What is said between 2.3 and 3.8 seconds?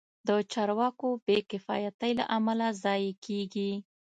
امله ضایع کېږي.